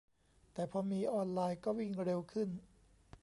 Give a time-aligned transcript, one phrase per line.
[0.53, 2.49] แต่พอมีออนไลน์ก็วิ่งเร็วขึ้น